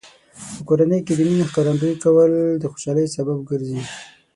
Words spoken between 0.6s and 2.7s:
کورنۍ کې د مینې ښکارندوی کول د